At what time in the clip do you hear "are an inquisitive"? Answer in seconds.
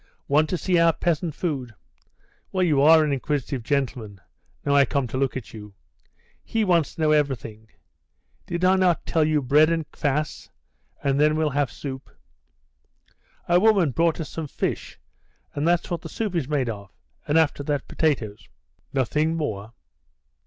2.81-3.61